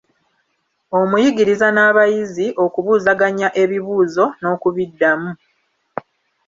[0.99, 5.31] Omuyigiriza n'abayizi okubuuzaganya ebibuzo n'okubiddamu.